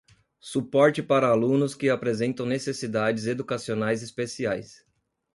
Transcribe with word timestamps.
suporte 0.39 1.03
para 1.03 1.27
alunos 1.31 1.75
que 1.75 1.87
apresentam 1.91 2.43
necessidades 2.43 3.27
educacionais 3.27 4.01
especiais 4.01 4.83